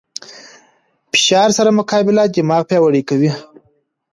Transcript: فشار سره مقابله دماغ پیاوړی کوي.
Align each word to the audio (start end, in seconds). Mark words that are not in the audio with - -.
فشار 1.11 1.49
سره 1.57 1.71
مقابله 1.79 2.23
دماغ 2.35 2.61
پیاوړی 2.69 3.01
کوي. 3.09 3.31